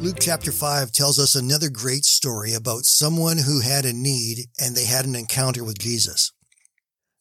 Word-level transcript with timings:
Luke 0.00 0.16
chapter 0.18 0.50
5 0.50 0.92
tells 0.92 1.18
us 1.18 1.34
another 1.34 1.68
great 1.68 2.06
story 2.06 2.54
about 2.54 2.86
someone 2.86 3.36
who 3.36 3.60
had 3.60 3.84
a 3.84 3.92
need 3.92 4.46
and 4.58 4.74
they 4.74 4.86
had 4.86 5.04
an 5.04 5.14
encounter 5.14 5.62
with 5.62 5.78
Jesus. 5.78 6.32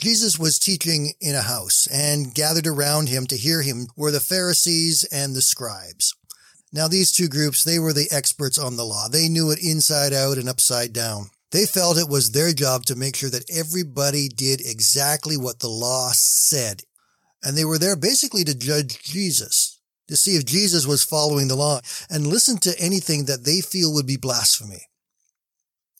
Jesus 0.00 0.38
was 0.38 0.58
teaching 0.58 1.12
in 1.20 1.34
a 1.34 1.42
house 1.42 1.86
and 1.92 2.34
gathered 2.34 2.66
around 2.66 3.10
him 3.10 3.26
to 3.26 3.36
hear 3.36 3.60
him 3.60 3.88
were 3.94 4.10
the 4.10 4.20
Pharisees 4.20 5.04
and 5.12 5.36
the 5.36 5.42
scribes. 5.42 6.14
Now 6.72 6.88
these 6.88 7.12
two 7.12 7.28
groups, 7.28 7.62
they 7.62 7.78
were 7.78 7.92
the 7.92 8.08
experts 8.10 8.56
on 8.58 8.78
the 8.78 8.86
law. 8.86 9.06
They 9.06 9.28
knew 9.28 9.50
it 9.50 9.58
inside 9.62 10.14
out 10.14 10.38
and 10.38 10.48
upside 10.48 10.94
down. 10.94 11.26
They 11.50 11.66
felt 11.66 11.98
it 11.98 12.08
was 12.08 12.30
their 12.30 12.54
job 12.54 12.86
to 12.86 12.96
make 12.96 13.16
sure 13.16 13.28
that 13.28 13.50
everybody 13.54 14.30
did 14.30 14.62
exactly 14.64 15.36
what 15.36 15.60
the 15.60 15.68
law 15.68 16.12
said. 16.14 16.84
And 17.42 17.54
they 17.54 17.66
were 17.66 17.78
there 17.78 17.96
basically 17.96 18.44
to 18.44 18.54
judge 18.54 19.02
Jesus 19.02 19.78
to 20.12 20.16
see 20.16 20.36
if 20.36 20.44
Jesus 20.44 20.86
was 20.86 21.02
following 21.02 21.48
the 21.48 21.56
law 21.56 21.80
and 22.10 22.26
listen 22.26 22.58
to 22.58 22.78
anything 22.78 23.24
that 23.24 23.44
they 23.44 23.62
feel 23.62 23.94
would 23.94 24.06
be 24.06 24.18
blasphemy. 24.18 24.82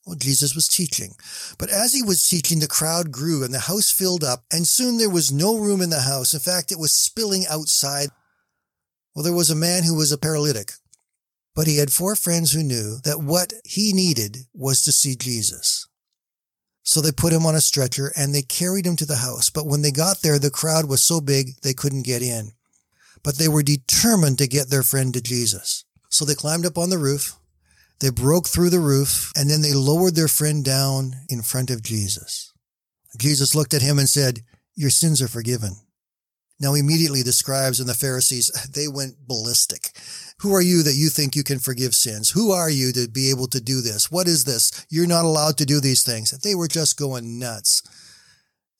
Well, 0.05 0.16
Jesus 0.16 0.55
was 0.55 0.68
teaching. 0.68 1.14
But 1.58 1.70
as 1.70 1.94
he 1.94 2.02
was 2.02 2.28
teaching, 2.28 2.58
the 2.58 2.68
crowd 2.68 3.10
grew 3.10 3.42
and 3.42 3.55
the 3.55 3.60
house 3.60 3.90
filled 3.90 4.22
up, 4.22 4.44
and 4.52 4.68
soon 4.68 4.98
there 4.98 5.08
was 5.08 5.33
no 5.33 5.56
room 5.56 5.80
in 5.80 5.88
the 5.88 6.00
house. 6.00 6.34
In 6.34 6.40
fact, 6.40 6.70
it 6.70 6.78
was 6.78 6.92
spilling 6.92 7.46
outside. 7.48 8.10
Well, 9.14 9.22
there 9.22 9.33
was 9.33 9.48
a 9.48 9.55
man 9.56 9.83
who 9.84 9.94
was 9.94 10.12
a 10.12 10.18
paralytic, 10.18 10.72
but 11.55 11.66
he 11.66 11.78
had 11.78 11.90
four 11.90 12.14
friends 12.14 12.52
who 12.52 12.62
knew 12.62 12.98
that 13.05 13.22
what 13.22 13.55
he 13.64 13.94
needed 13.94 14.36
was 14.52 14.83
to 14.84 14.92
see 14.92 15.16
Jesus. 15.16 15.88
So 16.83 17.00
they 17.00 17.12
put 17.12 17.33
him 17.33 17.46
on 17.46 17.55
a 17.55 17.62
stretcher 17.62 18.12
and 18.14 18.34
they 18.34 18.42
carried 18.42 18.86
him 18.86 18.96
to 18.96 19.06
the 19.06 19.16
house. 19.16 19.48
But 19.48 19.66
when 19.66 19.80
they 19.80 19.92
got 19.92 20.20
there, 20.20 20.38
the 20.38 20.50
crowd 20.50 20.86
was 20.86 21.00
so 21.00 21.22
big 21.22 21.52
they 21.62 21.72
couldn't 21.72 22.02
get 22.02 22.20
in 22.20 22.52
but 23.24 23.38
they 23.38 23.48
were 23.48 23.62
determined 23.62 24.38
to 24.38 24.48
get 24.48 24.70
their 24.70 24.82
friend 24.82 25.14
to 25.14 25.20
Jesus. 25.20 25.84
So 26.08 26.24
they 26.24 26.34
climbed 26.34 26.66
up 26.66 26.76
on 26.76 26.90
the 26.90 26.98
roof, 26.98 27.36
they 28.00 28.10
broke 28.10 28.48
through 28.48 28.70
the 28.70 28.80
roof, 28.80 29.30
and 29.36 29.48
then 29.48 29.62
they 29.62 29.72
lowered 29.72 30.16
their 30.16 30.28
friend 30.28 30.64
down 30.64 31.12
in 31.28 31.42
front 31.42 31.70
of 31.70 31.82
Jesus. 31.82 32.52
Jesus 33.18 33.54
looked 33.54 33.74
at 33.74 33.82
him 33.82 33.98
and 33.98 34.08
said, 34.08 34.40
Your 34.74 34.90
sins 34.90 35.22
are 35.22 35.28
forgiven. 35.28 35.76
Now 36.58 36.74
immediately 36.74 37.22
the 37.22 37.32
scribes 37.32 37.80
and 37.80 37.88
the 37.88 37.94
Pharisees, 37.94 38.50
they 38.74 38.88
went 38.88 39.26
ballistic. 39.26 39.90
Who 40.38 40.54
are 40.54 40.62
you 40.62 40.82
that 40.82 40.94
you 40.94 41.08
think 41.08 41.36
you 41.36 41.44
can 41.44 41.58
forgive 41.58 41.94
sins? 41.94 42.30
Who 42.30 42.50
are 42.50 42.70
you 42.70 42.92
to 42.92 43.08
be 43.08 43.30
able 43.30 43.46
to 43.48 43.60
do 43.60 43.80
this? 43.80 44.10
What 44.10 44.26
is 44.26 44.44
this? 44.44 44.86
You're 44.90 45.06
not 45.06 45.24
allowed 45.24 45.56
to 45.58 45.66
do 45.66 45.80
these 45.80 46.02
things. 46.02 46.30
They 46.30 46.54
were 46.54 46.68
just 46.68 46.98
going 46.98 47.38
nuts. 47.38 47.82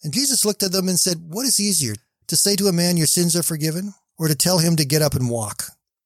And 0.03 0.13
Jesus 0.13 0.45
looked 0.45 0.63
at 0.63 0.73
them 0.73 0.89
and 0.89 0.99
said, 0.99 1.19
What 1.29 1.47
is 1.47 1.61
easier, 1.61 1.95
to 2.27 2.37
say 2.37 2.57
to 2.57 2.67
a 2.67 2.73
man, 2.73 2.97
Your 2.97 3.07
sins 3.07 3.37
are 3.37 3.43
forgiven, 3.43 3.95
or 4.23 4.29
to 4.29 4.37
tell 4.37 4.59
him 4.59 4.77
to 4.77 4.85
get 4.85 5.03
up 5.03 5.17
and 5.17 5.29
walk. 5.29 5.65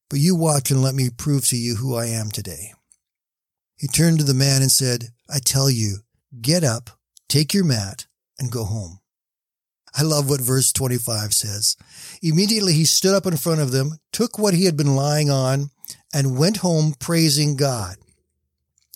But 0.09 0.20
you 0.20 0.34
watch 0.34 0.70
and 0.70 0.81
let 0.81 0.95
me 0.95 1.11
prove 1.14 1.47
to 1.48 1.56
you 1.56 1.77
who 1.77 1.97
I 1.97 2.06
am 2.06 2.31
today. 2.31 2.72
He 3.77 3.89
turned 3.89 4.20
to 4.20 4.25
the 4.25 4.33
man 4.33 4.62
and 4.62 4.70
said, 4.70 5.09
I 5.28 5.38
tell 5.38 5.69
you, 5.69 5.99
get 6.41 6.65
up, 6.65 6.88
take 7.28 7.53
your 7.53 7.65
mat, 7.65 8.06
and 8.38 8.50
go 8.50 8.65
home. 8.65 9.00
I 9.94 10.00
love 10.00 10.31
what 10.31 10.41
verse 10.41 10.72
25 10.72 11.34
says. 11.34 11.76
Immediately 12.22 12.72
he 12.72 12.87
stood 12.87 13.15
up 13.15 13.26
in 13.26 13.37
front 13.37 13.60
of 13.60 13.71
them, 13.71 13.99
took 14.12 14.38
what 14.38 14.55
he 14.55 14.65
had 14.65 14.78
been 14.78 14.97
lying 14.97 15.28
on, 15.31 15.69
and 16.15 16.38
went 16.38 16.59
home 16.59 16.94
praising 16.99 17.55
God. 17.55 17.97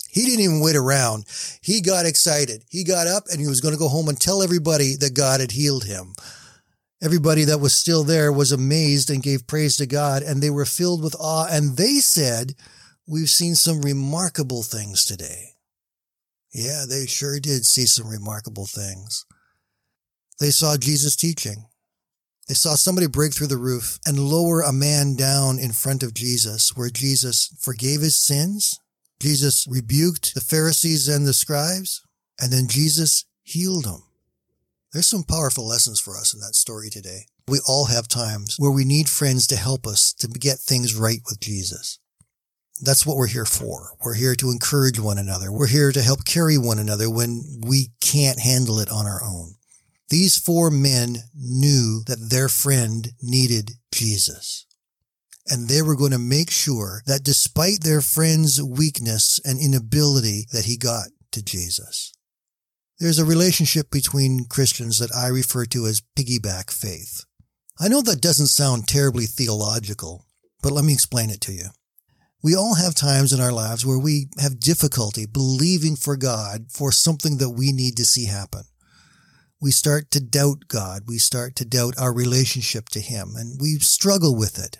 He 0.09 0.23
didn't 0.25 0.45
even 0.45 0.61
wait 0.61 0.75
around. 0.75 1.25
He 1.61 1.81
got 1.81 2.07
excited. 2.07 2.63
He 2.69 2.83
got 2.83 3.05
up 3.05 3.25
and 3.31 3.39
he 3.39 3.47
was 3.47 3.61
going 3.61 3.75
to 3.75 3.79
go 3.79 3.87
home 3.87 4.09
and 4.09 4.19
tell 4.19 4.41
everybody 4.41 4.95
that 4.95 5.13
God 5.13 5.41
had 5.41 5.51
healed 5.51 5.83
him. 5.83 6.15
Everybody 7.03 7.45
that 7.45 7.59
was 7.59 7.73
still 7.73 8.03
there 8.03 8.31
was 8.31 8.51
amazed 8.51 9.09
and 9.09 9.23
gave 9.23 9.47
praise 9.47 9.75
to 9.77 9.87
God, 9.87 10.21
and 10.21 10.41
they 10.41 10.51
were 10.51 10.65
filled 10.65 11.03
with 11.03 11.15
awe. 11.19 11.47
And 11.49 11.75
they 11.75 11.95
said, 11.95 12.53
We've 13.07 13.29
seen 13.29 13.55
some 13.55 13.81
remarkable 13.81 14.61
things 14.61 15.03
today. 15.03 15.55
Yeah, 16.53 16.85
they 16.87 17.07
sure 17.07 17.39
did 17.39 17.65
see 17.65 17.85
some 17.85 18.07
remarkable 18.07 18.67
things. 18.67 19.25
They 20.39 20.51
saw 20.51 20.77
Jesus 20.77 21.15
teaching. 21.15 21.65
They 22.47 22.53
saw 22.53 22.75
somebody 22.75 23.07
break 23.07 23.33
through 23.33 23.47
the 23.47 23.57
roof 23.57 23.97
and 24.05 24.19
lower 24.19 24.61
a 24.61 24.73
man 24.73 25.15
down 25.15 25.57
in 25.57 25.71
front 25.71 26.03
of 26.03 26.13
Jesus, 26.13 26.75
where 26.75 26.89
Jesus 26.89 27.55
forgave 27.59 28.01
his 28.01 28.15
sins. 28.15 28.79
Jesus 29.21 29.65
rebuked 29.67 30.33
the 30.33 30.41
Pharisees 30.41 31.07
and 31.07 31.25
the 31.25 31.33
scribes, 31.33 32.01
and 32.39 32.51
then 32.51 32.67
Jesus 32.67 33.25
healed 33.43 33.85
them. 33.85 34.03
There's 34.93 35.07
some 35.07 35.23
powerful 35.23 35.65
lessons 35.65 36.01
for 36.01 36.17
us 36.17 36.33
in 36.33 36.41
that 36.41 36.55
story 36.55 36.89
today. 36.89 37.27
We 37.47 37.59
all 37.65 37.85
have 37.85 38.09
times 38.09 38.57
where 38.59 38.71
we 38.71 38.83
need 38.83 39.07
friends 39.07 39.47
to 39.47 39.55
help 39.55 39.87
us 39.87 40.11
to 40.15 40.27
get 40.27 40.59
things 40.59 40.95
right 40.95 41.21
with 41.25 41.39
Jesus. 41.39 41.99
That's 42.81 43.05
what 43.05 43.15
we're 43.15 43.27
here 43.27 43.45
for. 43.45 43.91
We're 44.03 44.15
here 44.15 44.35
to 44.35 44.49
encourage 44.49 44.99
one 44.99 45.17
another. 45.17 45.49
We're 45.49 45.67
here 45.67 45.93
to 45.93 46.01
help 46.01 46.25
carry 46.25 46.57
one 46.57 46.77
another 46.77 47.09
when 47.09 47.61
we 47.65 47.91
can't 48.01 48.39
handle 48.39 48.79
it 48.79 48.89
on 48.89 49.05
our 49.05 49.23
own. 49.23 49.55
These 50.09 50.35
four 50.35 50.69
men 50.69 51.17
knew 51.33 52.03
that 52.07 52.29
their 52.29 52.49
friend 52.49 53.07
needed 53.21 53.71
Jesus. 53.93 54.65
And 55.47 55.69
they 55.69 55.81
were 55.81 55.95
going 55.95 56.11
to 56.11 56.17
make 56.17 56.51
sure 56.51 57.01
that 57.05 57.23
despite 57.23 57.81
their 57.81 58.01
friend's 58.01 58.61
weakness 58.61 59.39
and 59.45 59.57
inability 59.57 60.47
that 60.51 60.65
he 60.65 60.75
got 60.75 61.07
to 61.31 61.41
Jesus. 61.41 62.13
There's 63.01 63.17
a 63.17 63.25
relationship 63.25 63.89
between 63.89 64.45
Christians 64.45 64.99
that 64.99 65.09
I 65.11 65.25
refer 65.29 65.65
to 65.65 65.87
as 65.87 66.03
piggyback 66.15 66.69
faith. 66.69 67.25
I 67.79 67.87
know 67.87 68.03
that 68.03 68.21
doesn't 68.21 68.45
sound 68.45 68.87
terribly 68.87 69.25
theological, 69.25 70.27
but 70.61 70.71
let 70.71 70.85
me 70.85 70.93
explain 70.93 71.31
it 71.31 71.41
to 71.41 71.51
you. 71.51 71.69
We 72.43 72.55
all 72.55 72.75
have 72.75 72.93
times 72.93 73.33
in 73.33 73.41
our 73.41 73.51
lives 73.51 73.83
where 73.83 73.97
we 73.97 74.27
have 74.39 74.59
difficulty 74.59 75.25
believing 75.25 75.95
for 75.95 76.15
God 76.15 76.67
for 76.69 76.91
something 76.91 77.37
that 77.37 77.49
we 77.49 77.71
need 77.71 77.97
to 77.97 78.05
see 78.05 78.25
happen. 78.25 78.65
We 79.59 79.71
start 79.71 80.11
to 80.11 80.19
doubt 80.19 80.67
God. 80.67 81.05
We 81.07 81.17
start 81.17 81.55
to 81.55 81.65
doubt 81.65 81.95
our 81.97 82.13
relationship 82.13 82.89
to 82.89 82.99
Him 82.99 83.31
and 83.35 83.59
we 83.59 83.79
struggle 83.79 84.35
with 84.35 84.63
it. 84.63 84.77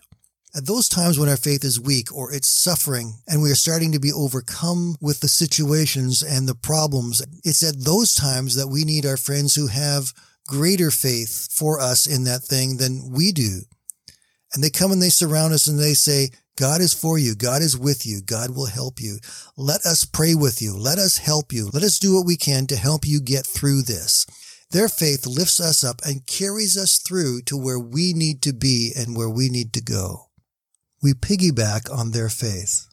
At 0.54 0.66
those 0.66 0.90
times 0.90 1.18
when 1.18 1.30
our 1.30 1.38
faith 1.38 1.64
is 1.64 1.80
weak 1.80 2.14
or 2.14 2.34
it's 2.34 2.50
suffering 2.50 3.14
and 3.26 3.42
we 3.42 3.50
are 3.52 3.56
starting 3.56 3.94
to 3.94 4.02
be 4.02 4.12
overcome 4.12 4.98
with 5.00 5.22
the 5.22 5.30
situations 5.30 6.22
and 6.22 6.46
the 6.46 6.56
problems, 6.56 7.22
it's 7.46 7.64
at 7.64 7.86
those 7.86 8.14
times 8.14 8.56
that 8.56 8.68
we 8.68 8.84
need 8.84 9.06
our 9.06 9.16
friends 9.16 9.56
who 9.56 9.68
have 9.68 10.14
greater 10.46 10.92
faith 10.92 11.48
for 11.54 11.80
us 11.80 12.06
in 12.06 12.26
that 12.26 12.42
thing 12.44 12.76
than 12.76 13.12
we 13.14 13.32
do. 13.32 13.62
And 14.54 14.62
they 14.62 14.70
come 14.70 14.92
and 14.92 15.02
they 15.02 15.08
surround 15.08 15.54
us 15.54 15.68
and 15.68 15.80
they 15.80 15.94
say, 15.94 16.32
God 16.58 16.82
is 16.82 16.94
for 16.94 17.18
you. 17.18 17.34
God 17.34 17.62
is 17.62 17.78
with 17.78 18.06
you. 18.06 18.22
God 18.22 18.54
will 18.54 18.66
help 18.66 19.00
you. 19.00 19.20
Let 19.56 19.86
us 19.86 20.04
pray 20.04 20.36
with 20.36 20.62
you. 20.62 20.78
Let 20.78 20.98
us 20.98 21.16
help 21.16 21.54
you. 21.54 21.70
Let 21.72 21.84
us 21.84 21.98
do 21.98 22.18
what 22.18 22.26
we 22.26 22.36
can 22.36 22.68
to 22.68 22.76
help 22.76 23.08
you 23.08 23.22
get 23.22 23.46
through 23.46 23.84
this. 23.84 24.26
Their 24.72 24.90
faith 24.90 25.26
lifts 25.26 25.62
us 25.62 25.82
up 25.82 26.02
and 26.06 26.28
carries 26.28 26.78
us 26.78 26.98
through 26.98 27.44
to 27.44 27.56
where 27.56 27.80
we 27.80 28.12
need 28.12 28.42
to 28.42 28.52
be 28.52 28.92
and 28.94 29.16
where 29.16 29.30
we 29.30 29.48
need 29.48 29.72
to 29.74 29.82
go 29.82 30.28
we 31.02 31.14
piggyback 31.14 31.92
on 31.92 32.12
their 32.12 32.30
faith. 32.30 32.88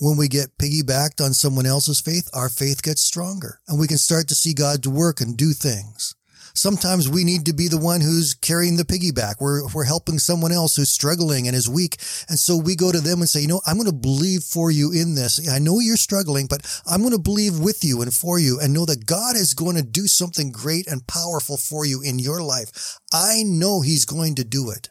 When 0.00 0.16
we 0.16 0.28
get 0.28 0.58
piggybacked 0.60 1.24
on 1.24 1.32
someone 1.32 1.66
else's 1.66 2.00
faith, 2.00 2.28
our 2.34 2.48
faith 2.48 2.82
gets 2.82 3.02
stronger 3.02 3.60
and 3.66 3.80
we 3.80 3.86
can 3.86 3.98
start 3.98 4.28
to 4.28 4.34
see 4.34 4.52
God 4.52 4.84
work 4.86 5.20
and 5.20 5.36
do 5.36 5.52
things. 5.52 6.14
Sometimes 6.54 7.08
we 7.08 7.24
need 7.24 7.46
to 7.46 7.52
be 7.52 7.68
the 7.68 7.78
one 7.78 8.00
who's 8.00 8.34
carrying 8.34 8.76
the 8.76 8.84
piggyback. 8.84 9.36
We're, 9.40 9.66
we're 9.72 9.84
helping 9.84 10.18
someone 10.18 10.52
else 10.52 10.76
who's 10.76 10.90
struggling 10.90 11.46
and 11.46 11.56
is 11.56 11.68
weak. 11.68 11.96
And 12.28 12.38
so 12.38 12.56
we 12.56 12.74
go 12.74 12.90
to 12.90 13.00
them 13.00 13.20
and 13.20 13.28
say, 13.28 13.40
you 13.40 13.48
know, 13.48 13.60
I'm 13.66 13.76
going 13.76 13.86
to 13.86 13.94
believe 13.94 14.42
for 14.42 14.70
you 14.70 14.92
in 14.92 15.14
this. 15.14 15.48
I 15.48 15.58
know 15.58 15.78
you're 15.78 15.96
struggling, 15.96 16.46
but 16.48 16.66
I'm 16.86 17.00
going 17.00 17.12
to 17.12 17.18
believe 17.18 17.58
with 17.60 17.84
you 17.84 18.02
and 18.02 18.12
for 18.12 18.38
you 18.38 18.58
and 18.60 18.74
know 18.74 18.84
that 18.86 19.06
God 19.06 19.36
is 19.36 19.54
going 19.54 19.76
to 19.76 19.82
do 19.82 20.06
something 20.06 20.50
great 20.50 20.86
and 20.86 21.06
powerful 21.06 21.56
for 21.56 21.86
you 21.86 22.02
in 22.02 22.18
your 22.18 22.42
life. 22.42 22.98
I 23.12 23.42
know 23.44 23.80
he's 23.80 24.04
going 24.04 24.34
to 24.34 24.44
do 24.44 24.70
it. 24.70 24.90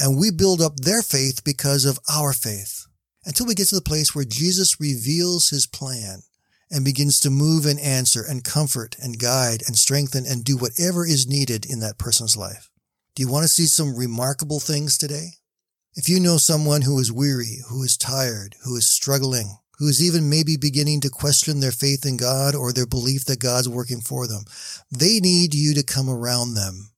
And 0.00 0.18
we 0.18 0.30
build 0.30 0.60
up 0.60 0.76
their 0.76 1.02
faith 1.02 1.42
because 1.44 1.84
of 1.84 1.98
our 2.12 2.32
faith 2.32 2.86
until 3.24 3.46
we 3.46 3.54
get 3.54 3.68
to 3.68 3.74
the 3.74 3.80
place 3.80 4.14
where 4.14 4.24
Jesus 4.24 4.80
reveals 4.80 5.50
his 5.50 5.66
plan 5.66 6.20
and 6.70 6.84
begins 6.84 7.18
to 7.20 7.30
move 7.30 7.66
and 7.66 7.80
answer 7.80 8.22
and 8.26 8.44
comfort 8.44 8.96
and 9.02 9.18
guide 9.18 9.62
and 9.66 9.76
strengthen 9.76 10.24
and 10.26 10.44
do 10.44 10.56
whatever 10.56 11.04
is 11.06 11.26
needed 11.26 11.66
in 11.68 11.80
that 11.80 11.98
person's 11.98 12.36
life. 12.36 12.70
Do 13.14 13.22
you 13.22 13.28
want 13.28 13.42
to 13.42 13.48
see 13.48 13.66
some 13.66 13.96
remarkable 13.96 14.60
things 14.60 14.96
today? 14.96 15.30
If 15.94 16.08
you 16.08 16.20
know 16.20 16.36
someone 16.36 16.82
who 16.82 16.98
is 17.00 17.10
weary, 17.10 17.58
who 17.68 17.82
is 17.82 17.96
tired, 17.96 18.54
who 18.64 18.76
is 18.76 18.88
struggling, 18.88 19.58
who's 19.78 20.02
even 20.02 20.30
maybe 20.30 20.56
beginning 20.56 21.00
to 21.00 21.10
question 21.10 21.58
their 21.58 21.72
faith 21.72 22.06
in 22.06 22.16
God 22.16 22.54
or 22.54 22.72
their 22.72 22.86
belief 22.86 23.24
that 23.24 23.40
God's 23.40 23.68
working 23.68 24.00
for 24.00 24.26
them. 24.28 24.44
They 24.90 25.18
need 25.20 25.54
you 25.54 25.74
to 25.74 25.82
come 25.82 26.08
around 26.08 26.54
them 26.54 26.90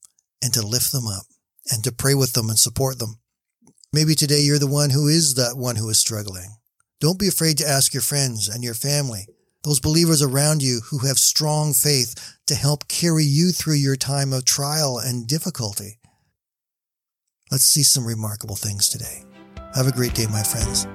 and 0.42 0.52
to 0.54 0.66
lift 0.66 0.92
them 0.92 1.06
up 1.06 1.24
and 1.70 1.82
to 1.84 1.92
pray 1.92 2.14
with 2.14 2.32
them 2.32 2.48
and 2.48 2.58
support 2.58 2.98
them. 2.98 3.20
Maybe 3.92 4.14
today 4.14 4.40
you're 4.40 4.58
the 4.58 4.66
one 4.66 4.90
who 4.90 5.08
is 5.08 5.34
that 5.34 5.56
one 5.56 5.76
who 5.76 5.88
is 5.88 5.98
struggling. 5.98 6.56
Don't 7.00 7.18
be 7.18 7.28
afraid 7.28 7.58
to 7.58 7.68
ask 7.68 7.92
your 7.92 8.02
friends 8.02 8.48
and 8.48 8.62
your 8.62 8.74
family, 8.74 9.26
those 9.64 9.80
believers 9.80 10.22
around 10.22 10.62
you 10.62 10.80
who 10.90 10.98
have 11.06 11.18
strong 11.18 11.72
faith 11.72 12.14
to 12.46 12.54
help 12.54 12.88
carry 12.88 13.24
you 13.24 13.52
through 13.52 13.74
your 13.74 13.96
time 13.96 14.32
of 14.32 14.44
trial 14.44 14.98
and 14.98 15.26
difficulty. 15.26 15.98
Let's 17.50 17.64
see 17.64 17.82
some 17.82 18.06
remarkable 18.06 18.56
things 18.56 18.88
today. 18.88 19.24
Have 19.74 19.88
a 19.88 19.92
great 19.92 20.14
day, 20.14 20.26
my 20.26 20.42
friends. 20.42 20.86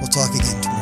We'll 0.00 0.08
talk 0.08 0.34
again 0.34 0.60
tomorrow. 0.60 0.81